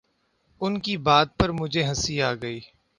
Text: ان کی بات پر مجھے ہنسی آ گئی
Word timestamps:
ان 0.61 0.79
کی 0.79 0.95
بات 1.07 1.37
پر 1.37 1.49
مجھے 1.51 1.83
ہنسی 1.83 2.21
آ 2.21 2.33
گئی 2.41 2.59